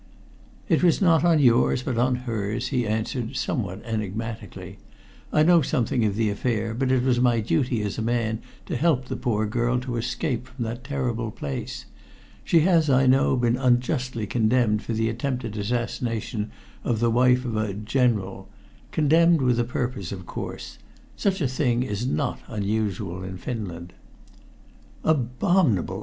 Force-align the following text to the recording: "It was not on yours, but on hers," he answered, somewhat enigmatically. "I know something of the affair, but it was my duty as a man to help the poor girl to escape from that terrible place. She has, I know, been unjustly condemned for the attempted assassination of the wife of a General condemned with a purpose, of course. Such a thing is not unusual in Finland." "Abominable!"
"It 0.67 0.81
was 0.81 0.99
not 0.99 1.23
on 1.23 1.37
yours, 1.37 1.83
but 1.83 1.95
on 1.99 2.15
hers," 2.25 2.69
he 2.69 2.87
answered, 2.87 3.35
somewhat 3.35 3.85
enigmatically. 3.85 4.79
"I 5.31 5.43
know 5.43 5.61
something 5.61 6.03
of 6.05 6.15
the 6.15 6.31
affair, 6.31 6.73
but 6.73 6.91
it 6.91 7.03
was 7.03 7.19
my 7.19 7.39
duty 7.39 7.83
as 7.83 7.99
a 7.99 8.01
man 8.01 8.39
to 8.65 8.75
help 8.75 9.05
the 9.05 9.15
poor 9.15 9.45
girl 9.45 9.79
to 9.81 9.97
escape 9.97 10.47
from 10.47 10.65
that 10.65 10.83
terrible 10.83 11.29
place. 11.29 11.85
She 12.43 12.61
has, 12.61 12.89
I 12.89 13.05
know, 13.05 13.35
been 13.37 13.55
unjustly 13.55 14.25
condemned 14.25 14.81
for 14.81 14.93
the 14.93 15.07
attempted 15.07 15.55
assassination 15.55 16.49
of 16.83 16.99
the 16.99 17.11
wife 17.11 17.45
of 17.45 17.55
a 17.55 17.75
General 17.75 18.49
condemned 18.91 19.41
with 19.43 19.59
a 19.59 19.63
purpose, 19.63 20.11
of 20.11 20.25
course. 20.25 20.79
Such 21.15 21.41
a 21.41 21.47
thing 21.47 21.83
is 21.83 22.07
not 22.07 22.39
unusual 22.49 23.23
in 23.23 23.37
Finland." 23.37 23.93
"Abominable!" 25.03 25.99